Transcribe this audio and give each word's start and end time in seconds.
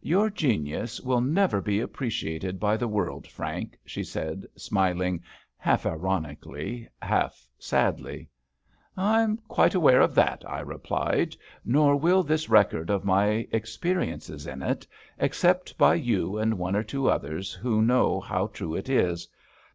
"Your 0.00 0.30
genius 0.30 1.02
will 1.02 1.20
never 1.20 1.60
be 1.60 1.80
appreciated 1.80 2.58
by 2.58 2.78
the 2.78 2.88
world, 2.88 3.26
Frank," 3.26 3.78
she 3.84 4.02
said, 4.02 4.46
smiling 4.56 5.22
half 5.58 5.84
ironically, 5.84 6.88
half 7.02 7.46
sadly. 7.58 8.30
"I 8.96 9.20
am 9.20 9.36
quite 9.48 9.74
aware 9.74 10.00
of 10.00 10.14
that," 10.14 10.42
I 10.48 10.60
replied; 10.60 11.36
"nor 11.62 11.94
will 11.94 12.22
this 12.22 12.48
record 12.48 12.88
of 12.88 13.04
my 13.04 13.46
experiences 13.52 14.46
in 14.46 14.62
it 14.62 14.86
except 15.18 15.76
by 15.76 15.96
you 15.96 16.38
and 16.38 16.56
one 16.56 16.74
or 16.74 16.82
two 16.82 17.10
others 17.10 17.52
who 17.52 17.82
know 17.82 18.18
how 18.18 18.46
true 18.46 18.74
it 18.74 18.88
is. 18.88 19.28